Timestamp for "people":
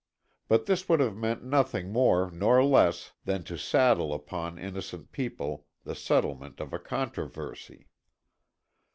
5.11-5.67